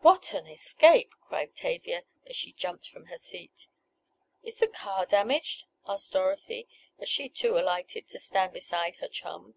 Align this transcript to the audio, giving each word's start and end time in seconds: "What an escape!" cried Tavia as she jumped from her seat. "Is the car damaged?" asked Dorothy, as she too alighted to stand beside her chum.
"What 0.00 0.34
an 0.34 0.46
escape!" 0.46 1.14
cried 1.22 1.56
Tavia 1.56 2.04
as 2.26 2.36
she 2.36 2.52
jumped 2.52 2.90
from 2.90 3.06
her 3.06 3.16
seat. 3.16 3.68
"Is 4.42 4.56
the 4.56 4.68
car 4.68 5.06
damaged?" 5.06 5.64
asked 5.86 6.12
Dorothy, 6.12 6.68
as 6.98 7.08
she 7.08 7.30
too 7.30 7.58
alighted 7.58 8.06
to 8.08 8.18
stand 8.18 8.52
beside 8.52 8.96
her 8.96 9.08
chum. 9.08 9.54